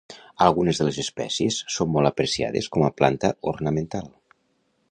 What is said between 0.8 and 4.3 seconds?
les espècies són molt apreciades com a planta ornamental.